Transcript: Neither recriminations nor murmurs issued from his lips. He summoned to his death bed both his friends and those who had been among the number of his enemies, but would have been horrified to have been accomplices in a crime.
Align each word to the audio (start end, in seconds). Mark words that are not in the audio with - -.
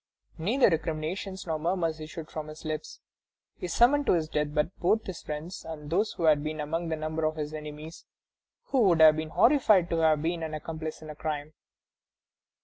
Neither 0.39 0.67
recriminations 0.69 1.45
nor 1.45 1.59
murmurs 1.59 1.99
issued 1.99 2.31
from 2.31 2.47
his 2.47 2.65
lips. 2.65 3.01
He 3.59 3.67
summoned 3.67 4.07
to 4.07 4.13
his 4.13 4.27
death 4.27 4.51
bed 4.51 4.71
both 4.79 5.05
his 5.05 5.21
friends 5.21 5.63
and 5.63 5.91
those 5.91 6.13
who 6.13 6.23
had 6.23 6.43
been 6.43 6.59
among 6.59 6.89
the 6.89 6.95
number 6.95 7.23
of 7.23 7.35
his 7.35 7.53
enemies, 7.53 8.07
but 8.71 8.79
would 8.81 8.99
have 8.99 9.15
been 9.15 9.29
horrified 9.29 9.91
to 9.91 9.97
have 9.99 10.23
been 10.23 10.41
accomplices 10.41 11.03
in 11.03 11.11
a 11.11 11.15
crime. 11.15 11.53